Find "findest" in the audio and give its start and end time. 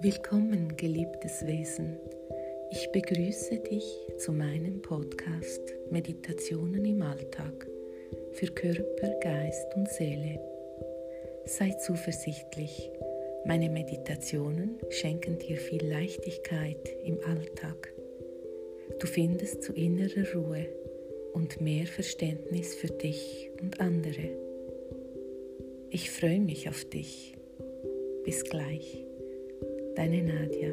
19.08-19.64